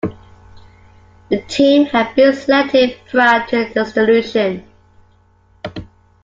[1.29, 4.63] The team had been selected prior to the dissolution.